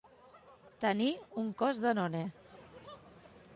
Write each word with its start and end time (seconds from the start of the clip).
Tenir 0.85 1.09
un 1.43 1.53
cos 1.61 1.83
Danone. 1.85 2.25